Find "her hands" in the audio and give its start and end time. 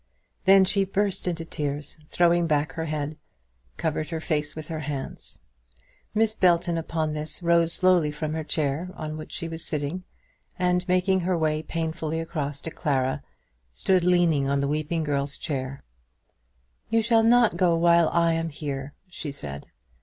4.69-5.37